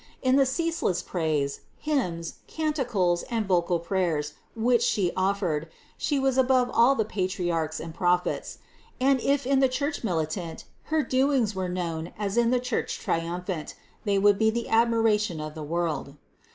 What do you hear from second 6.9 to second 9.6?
the Patri archs and Prophets; and if in